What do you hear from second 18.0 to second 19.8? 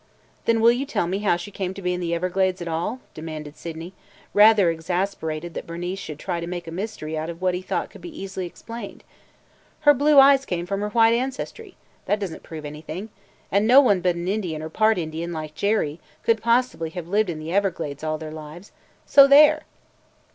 all their lives. So there!"